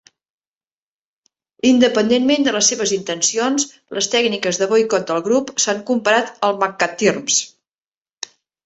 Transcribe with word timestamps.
Independentment 1.71 2.47
de 2.49 2.55
les 2.57 2.71
seves 2.73 2.95
intencions, 2.99 3.67
les 3.99 4.11
tècniques 4.17 4.63
de 4.63 4.71
boicot 4.75 5.09
del 5.13 5.25
grup 5.31 5.57
s'han 5.67 5.87
comparat 5.93 6.37
al 6.51 6.61
McCarthyism. 6.61 7.59